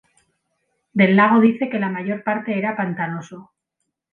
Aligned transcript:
Del 0.93 1.15
lago 1.15 1.39
dice 1.39 1.69
que 1.69 1.77
la 1.77 1.87
mayor 1.89 2.23
parte 2.23 2.57
era 2.57 2.75
pantanoso. 2.75 3.51